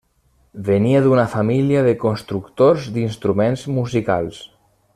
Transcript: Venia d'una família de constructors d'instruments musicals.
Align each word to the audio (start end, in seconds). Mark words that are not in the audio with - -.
Venia 0.69 1.01
d'una 1.07 1.25
família 1.33 1.83
de 1.89 1.93
constructors 2.05 2.89
d'instruments 2.97 3.67
musicals. 3.77 4.41